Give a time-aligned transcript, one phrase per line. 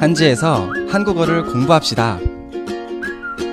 [0.00, 2.18] 한지에서 한국어를 공부합시다.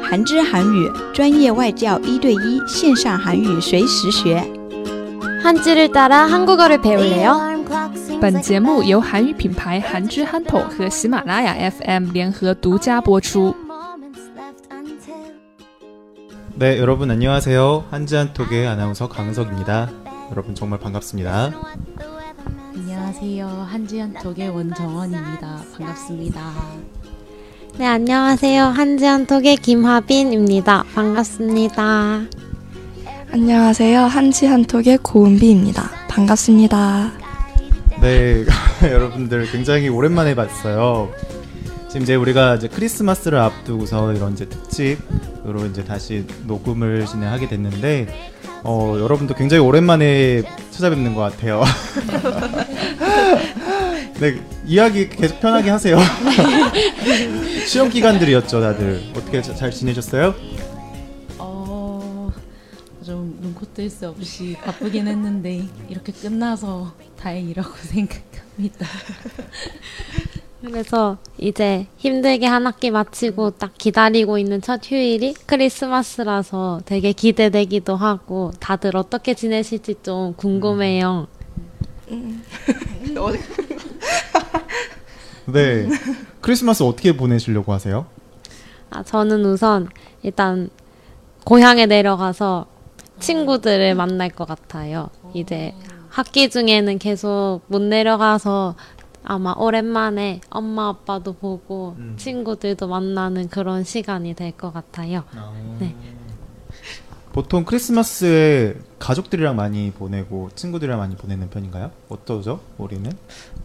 [0.03, 4.43] 韩知韩语专业外教一对一线上韩语随时学。
[5.41, 7.39] 한지를 따라 한국어를 배울래요?
[8.19, 13.55] 本节目由韩语品牌韩之憨头和喜马拉雅 FM 联合独家播出。
[16.55, 17.85] 네, 여러분 안녕하세요.
[17.89, 19.89] 한지한톡의 아나운서 강석입니다.
[20.31, 21.51] 여러분 정말 반갑습니다.
[23.18, 23.46] 안녕하세요.
[23.70, 25.62] 한지한톡의 원정원입니다.
[25.78, 26.52] 반갑습니다.
[27.78, 28.62] 네, 안녕하세요.
[28.62, 30.84] 한지한톡의 김하빈입니다.
[30.94, 32.26] 반갑습니다.
[33.32, 34.00] 안녕하세요.
[34.02, 35.90] 한지 한톡의 고은비입니다.
[36.08, 37.12] 반갑습니다.
[38.02, 38.44] 네,
[38.84, 41.10] 여러분들 굉장히 오랜만에 봤어요.
[41.88, 48.32] 지금 이제 우리가 이제 크리스마스를 앞두고서 이런 이제 특집으로 이제 다시 녹음을 진행하게 됐는데,
[48.68, 51.62] 어, 여러분도 굉장히 오랜만에 찾아뵙는 것 같아요.
[54.18, 55.96] 네, 이야기 계속 편하게 하세요.
[57.66, 59.02] 시험 기간들이었죠, 다들.
[59.14, 60.34] 어떻게 자- 잘 지내셨어요?
[61.38, 62.32] 어,
[63.04, 68.86] 좀 눈코 뜰 새 없이 바쁘긴 했는데 이렇게 끝나서 다행이라고 생각합니다.
[70.66, 78.50] 그래서 이제 힘들게 한 학기 마치고 딱 기다리고 있는 첫 휴일이 크리스마스라서 되게 기대되기도 하고
[78.58, 81.28] 다들 어떻게 지내실지 좀 궁금해요.
[85.46, 85.88] 네.
[86.40, 88.06] 크리스마스 어떻게 보내시려고 하세요?
[88.90, 89.88] 아, 저는 우선
[90.22, 90.68] 일단
[91.44, 92.66] 고향에 내려가서
[93.20, 95.10] 친구들을 만날 것 같아요.
[95.32, 95.74] 이제
[96.08, 98.74] 학기 중에는 계속 못 내려가서
[99.28, 102.14] 아마 오랜만에 엄마 아빠도 보고 음.
[102.16, 105.24] 친구들도 만나는 그런 시간이 될 것 같아요.
[105.80, 105.94] 네.
[107.32, 111.90] 보통 크리스마스에 가족들이랑 많이 보내고 친구들이랑 많이 보내는 편인가요?
[112.08, 112.60] 어떠죠?
[112.78, 113.12] 우리는?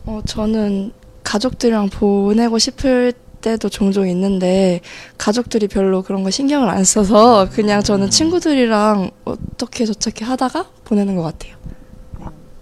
[0.05, 0.91] 어, 저는
[1.23, 4.81] 가족들이랑 보내고 싶을 때도 종종 있는데
[5.17, 11.21] 가족들이 별로 그런 거 신경을 안 써서 그냥 저는 친구들이랑 어떻게 저렇게 하다가 보내는 것
[11.21, 11.55] 같아요.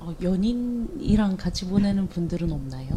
[0.10, 2.88] 어, 연인이랑 같이 보내는 분들은 없나요?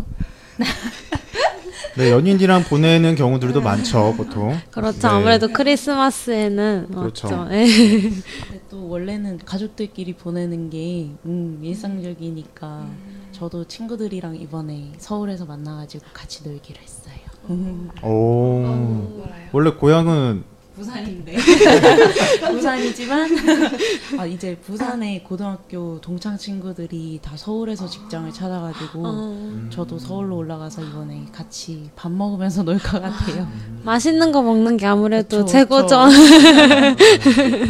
[1.97, 4.59] 네, 연인이랑 보내는 경우들도 많죠, 보통.
[4.71, 4.99] 그렇죠.
[4.99, 5.09] 네.
[5.09, 7.29] 아무래도 크리스마스에는 그렇죠.
[7.29, 7.49] 없죠.
[7.53, 7.67] 예.
[7.67, 12.87] 근데 또 원래는 가족들끼리 보내는 게 음, 일상적이니까
[13.33, 17.15] 저도 친구들이랑 이번에 서울에서 만나가지고 같이 놀기로 했어요.
[17.51, 19.27] 음, 오.
[19.53, 21.37] 원래 고향은 부산인데
[22.51, 23.31] 부산이지만
[24.19, 31.27] 아, 이제 부산의 고등학교 동창 친구들이 다 서울에서 직장을 찾아가지고 어, 저도 서울로 올라가서 이번에
[31.33, 33.47] 같이 밥 먹으면서 놀 것 같아요.
[33.85, 35.97] 맛있는 거 먹는 게 아무래도 그쵸, 최고죠.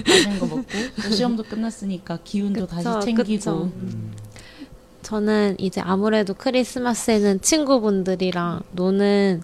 [0.07, 0.63] 맛있는 거 먹고
[1.03, 3.73] 또 시험도 끝났으니까 기운도 그쵸, 다시 챙기고 그쵸.
[5.03, 9.43] 저는 이제 아무래도 크리스마스에는 친구분들이랑 노는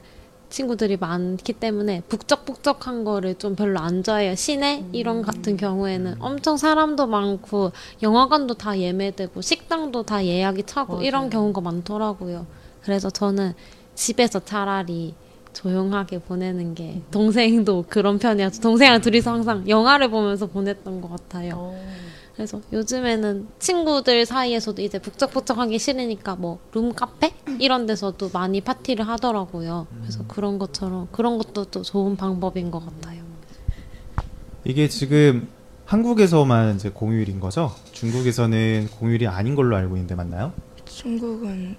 [0.51, 4.35] 친구들이 많기 때문에 북적북적한 거를 좀 별로 안 좋아해요.
[4.35, 7.73] 시내 이런 같은 경우에는 엄청 사람도 많고
[8.03, 11.07] 영화관도 다 예매되고 식당도 다 예약이 차고 맞아요.
[11.07, 12.47] 이런 경우가 많더라고요.
[12.83, 13.55] 그래서 저는
[13.95, 15.15] 집에서 차라리
[15.53, 21.55] 조용하게 보내는 게 동생도 그런 편이어서 동생이랑 둘이서 항상 영화를 보면서 보냈던 것 같아요.
[21.57, 21.85] 어,
[22.39, 29.89] 그래서 요즘에는 친구들 사이에서도 이제 북적북적하기 싫으니까 뭐 룸카페 이런 데서도 많이 파티를 하더라고요.
[30.01, 33.25] 그래서 그런 것처럼 그런 것도 또 좋은 방법인 것 같아요.
[34.63, 35.49] 이게 지금
[35.87, 37.75] 한국에서만 이제 공휴일인 거죠?
[37.91, 40.53] 중국에서는 공휴일이 아닌 걸로 알고 있는데 맞나요?
[40.85, 41.77] 중국은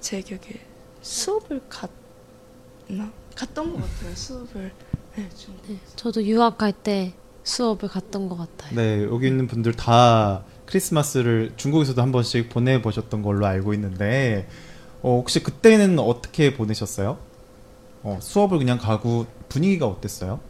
[0.00, 0.58] 제 기억에
[1.02, 3.12] 수업을 갔나?
[3.36, 4.14] 갔던 것 같아요.
[4.16, 4.72] 수업을.
[5.14, 5.28] 네.
[5.68, 7.12] 네, 저도 유학할 때
[7.44, 8.74] 수업을 갔던 것 같아요.
[8.74, 14.48] 네, 여기 있는 분들 다 크리스마스를 중국에서도 한 번씩 보내보셨던 걸로 알고 있는데,
[15.02, 17.18] 어, 혹시 그때는 어떻게 보내셨어요?
[18.02, 20.40] 어, 수업을 그냥 가고 분위기가 어땠어요?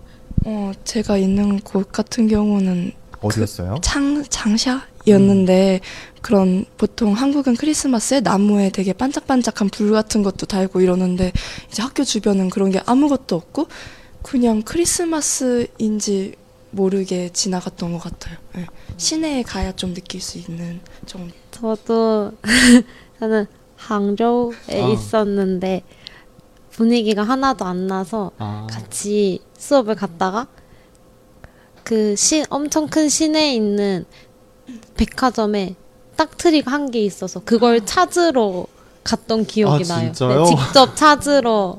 [0.44, 3.76] 어, 제가 있는 곳 같은 경우는 어디였어요?
[3.82, 5.80] 창 장샤였는데
[6.22, 11.32] 그런 보통 한국은 크리스마스에 나무에 되게 반짝반짝한 불 같은 것도 달고 이러는데
[11.68, 13.68] 이제 학교 주변은 그런 게 아무것도 없고
[14.22, 16.34] 그냥 크리스마스인지
[16.70, 18.36] 모르게 지나갔던 것 같아요.
[18.54, 18.66] 네.
[18.96, 21.34] 시내에 가야 좀 느낄 수 있는 정도.
[21.50, 22.32] 저도
[23.18, 23.46] 저는
[23.76, 24.88] 항저우에 아.
[24.88, 25.82] 있었는데
[26.70, 30.46] 분위기가 하나도 안 나서 아, 같이 수업을 갔다가
[31.82, 34.04] 그 시, 엄청 큰 시내에 있는
[34.96, 35.74] 백화점에
[36.16, 38.66] 딱트리가 한 개 있어서 그걸 찾으러
[39.02, 40.12] 갔던 기억이 아, 나요.
[40.12, 40.44] 진짜요?
[40.44, 41.78] 직접 찾으러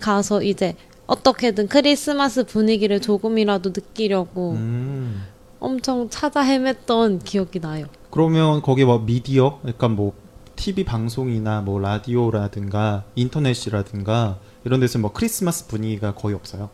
[0.00, 0.74] 가서 이제
[1.10, 5.24] 어떻게든 크리스마스 분위기를 조금이라도 느끼려고 음.
[5.58, 7.86] 엄청 찾아 헤맸던 기억이 나요.
[8.10, 10.12] 그러면 거기 뭐 미디어, 약간 뭐
[10.54, 16.70] TV 방송이나 뭐 라디오라든가 인터넷이라든가 이런 데서 뭐 크리스마스 분위기가 거의 없어요.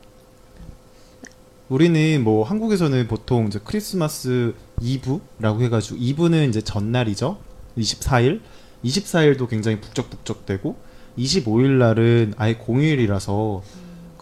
[1.70, 7.38] 우리는 뭐 한국에서는 보통 이제 크리스마스 이브라고 해가지고 이브는 이제 전날이죠.
[7.78, 8.40] 24일.
[8.84, 10.76] 24일도 굉장히 북적북적되고
[11.18, 13.62] 25일 날은 아예 공휴일이라서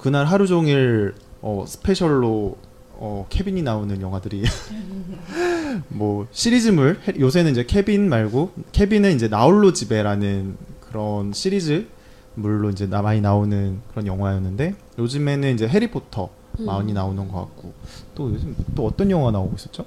[0.05, 2.59] 그날 하루 종일 어, 스페셜로
[2.97, 4.45] 어, 케빈이 나오는 영화들이
[5.89, 13.01] 뭐 시리즈물 해- 요새는 이제 케빈 말고 케빈은 이제 나홀로 집에라는 그런 시리즈물로 이제 나-
[13.01, 16.29] 많이 나오는 그런 영화였는데 요즘에는 이제 해리포터
[16.59, 17.73] 많이 나오는 것 같고
[18.15, 19.87] 또 요즘 또 어떤 영화 나오고 있었죠?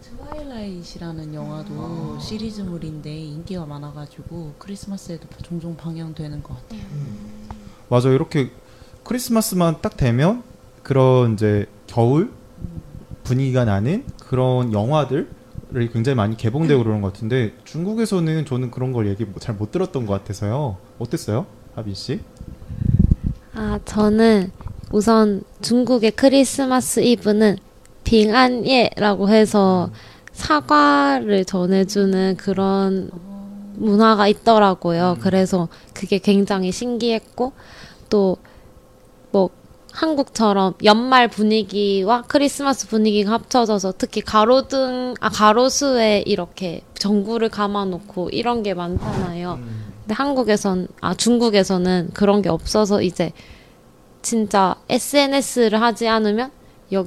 [0.00, 6.80] Twilight라는 영화도 시리즈물인데 인기가 많아가지고 크리스마스에도 종종 방영되는 것 같아요.
[7.88, 8.50] 맞아 이렇게
[9.04, 10.42] 크리스마스만 딱 되면
[10.82, 12.30] 그런 이제 겨울
[13.22, 15.26] 분위기가 나는 그런 영화들이
[15.92, 20.14] 굉장히 많이 개봉되고 그러는 것 같은데 중국에서는 저는 그런 걸 얘기 잘 못 들었던 것
[20.14, 20.76] 같아서요.
[20.98, 22.20] 어땠어요, 하빈 씨?
[23.54, 24.50] 아, 저는
[24.92, 27.58] 우선 중국의 크리스마스 이브는
[28.04, 29.90] 빙안예라고 해서
[30.32, 33.10] 사과를 전해주는 그런
[33.76, 35.16] 문화가 있더라고요.
[35.20, 37.52] 그래서 그게 굉장히 신기했고
[38.10, 38.36] 또
[39.34, 39.50] 뭐
[39.90, 48.74] 한국처럼 연말 분위기와 크리스마스 분위기가 합쳐져서 특히 가로등 아 가로수에 이렇게 전구를 감아놓고 이런 게
[48.74, 49.58] 많잖아요.
[50.02, 53.32] 근데 한국에선 아 중국에서는 그런 게 없어서 이제
[54.22, 56.52] 진짜 SNS를 하지 않으면
[56.92, 57.04] 여,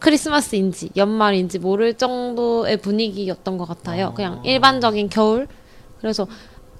[0.00, 4.14] 크리스마스인지 연말인지 모를 정도의 분위기였던 것 같아요.
[4.14, 5.48] 그냥 일반적인 겨울.
[6.00, 6.26] 그래서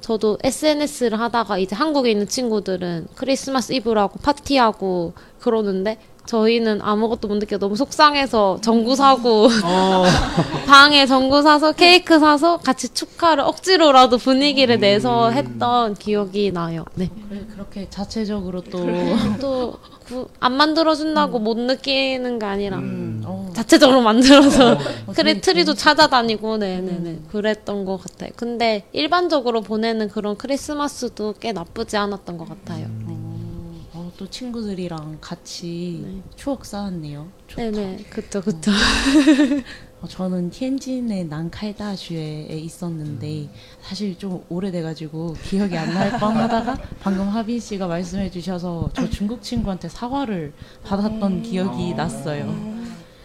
[0.01, 7.59] 저도 SNS를 하다가 이제 한국에 있는 친구들은 크리스마스 이브라고 파티하고 그러는데 저희는 아무것도 못 느껴
[7.59, 9.49] 너무 속상해서 전구 사고
[10.67, 16.85] 방에 전구 사서 케이크 사서 같이 축하를 억지로라도 분위기를 내서 했던 기억이 나요.
[16.95, 17.11] 네.
[17.29, 18.87] 그래, 그렇게 자체적으로 또
[20.09, 23.23] 또안 만들어준다고 못 느끼는 게 아니라 음.
[23.25, 28.31] 어, 자체적으로 만들어서 어, 그래 되게 트리도 찾아다니고 네네네 그랬던 것 같아요.
[28.37, 32.87] 근데 일반적으로 보내는 그런 크리스마스도 꽤 나쁘지 않았던 것 같아요.
[34.17, 36.23] 어, 어, 또 친구들이랑 같이 네.
[36.37, 37.29] 추억 쌓았네요.
[37.49, 37.63] 좋다.
[37.71, 38.71] 네네 그쵸 그쵸.
[40.01, 43.49] 어, 저는 텐진의 난칼다슈에 있었는데
[43.83, 50.53] 사실 좀 오래돼가지고 기억이 안 날 뻔하다가 방금 하빈 씨가 말씀해주셔서 저 중국 친구한테 사과를
[50.85, 52.77] 받았던 기억이 났어요.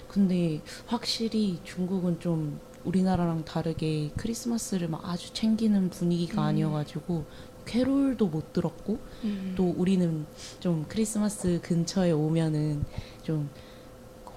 [0.08, 7.26] 근데 확실히 중국은 좀 우리나라랑 다르게 크리스마스를 막 아주 챙기는 분위기가 아니어가지고
[7.66, 9.00] 캐롤도 못 들었고
[9.56, 10.26] 또 우리는
[10.60, 12.84] 좀 크리스마스 근처에 오면은
[13.24, 13.50] 좀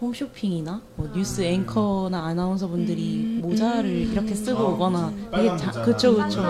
[0.00, 6.42] 홈쇼핑이나 뭐 뉴스 앵커나 아나운서 분들이 모자를 이렇게 쓰고 오거나 되게 자, 그쵸 그쵸.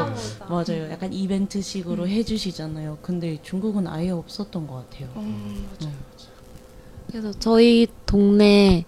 [0.48, 0.90] 맞아요.
[0.90, 2.98] 약간 이벤트식으로 해주시잖아요.
[3.02, 5.08] 근데 중국은 아예 없었던 것 같아요.
[5.80, 5.92] 네.
[7.08, 8.84] 그래서 저희 동네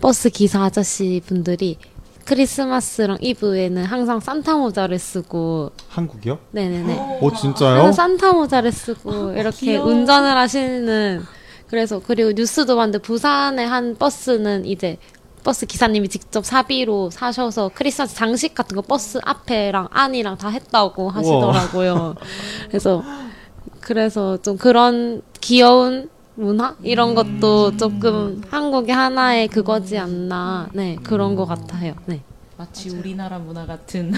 [0.00, 1.76] 버스 기사 아저씨 분들이
[2.26, 6.38] 크리스마스랑 이브에는 항상 산타 모자를 쓰고 한국이요?
[6.50, 7.84] 네네네 어 진짜요?
[7.84, 9.86] 항상 산타 모자를 쓰고 이렇게 귀여워.
[9.88, 11.22] 운전을 하시는
[11.68, 14.98] 그래서 그리고 뉴스도 봤는데 부산의 한 버스는 이제
[15.44, 22.16] 버스 기사님이 직접 사비로 사셔서 크리스마스 장식 같은 거 버스 앞에랑 안이랑 다 했다고 하시더라고요.
[22.68, 23.02] 그래서
[23.80, 31.46] 그래서 좀 그런 귀여운 문화 이런 것도 조금 한국의 하나의 그거지 않나 네 그런 것
[31.46, 31.94] 같아요.
[32.04, 32.22] 네.
[32.58, 34.12] 마치 우리나라 문화 같은.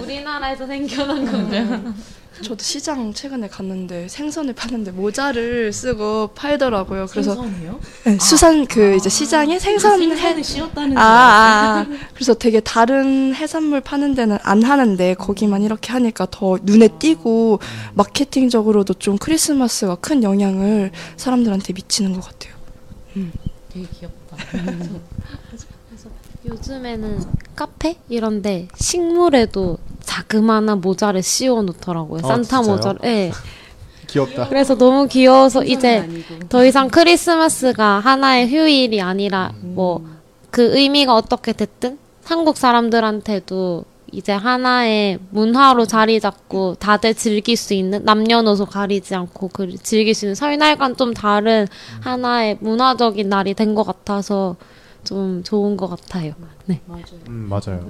[0.00, 1.94] 우리나라에서 생겨난 거죠.
[2.42, 7.06] 저도 시장 최근에 갔는데 생선을 파는데 모자를 쓰고 팔더라고요.
[7.10, 7.80] 그래서 생선이요?
[8.04, 11.86] 네, 수산 그 이제 시장에 생선 해 생선을 씌웠다는 아, 아, 아.
[12.14, 17.58] 그래서 되게 다른 해산물 파는 데는 안 하는데 거기만 이렇게 하니까 더 눈에 띄고
[17.94, 22.54] 마케팅적으로도 좀 크리스마스가 큰 영향을 사람들한테 미치는 것 같아요.
[23.70, 24.36] 되게 귀엽다
[26.46, 27.20] 요즘에는
[27.54, 32.20] 카페 이런데 식물에도 자그마한 모자를 씌워 놓더라고요.
[32.24, 32.76] 아, 산타 진짜요?
[32.76, 33.00] 모자를.
[33.04, 33.32] 예.
[34.08, 34.48] 귀엽다.
[34.48, 36.48] 그래서 너무 귀여워서 이제 아니고.
[36.48, 45.86] 더 이상 크리스마스가 하나의 휴일이 아니라 뭐그 의미가 어떻게 됐든 한국 사람들한테도 이제 하나의 문화로
[45.86, 51.14] 자리 잡고 다들 즐길 수 있는 남녀노소 가리지 않고 그 즐길 수 있는 설날과는 좀
[51.14, 51.68] 다른
[52.00, 54.56] 하나의 문화적인 날이 된 것 같아서
[55.04, 56.34] 좀 좋은 것 같아요.
[56.66, 56.80] 네.
[56.86, 57.80] 맞아요 음 맞아요.